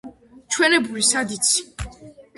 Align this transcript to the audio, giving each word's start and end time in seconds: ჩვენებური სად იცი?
ჩვენებური 0.55 1.05
სად 1.11 1.37
იცი? 1.39 1.63